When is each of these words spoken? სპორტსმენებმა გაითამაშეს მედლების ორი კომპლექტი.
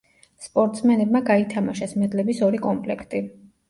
სპორტსმენებმა 0.45 1.23
გაითამაშეს 1.29 1.97
მედლების 2.03 2.45
ორი 2.51 2.67
კომპლექტი. 2.69 3.27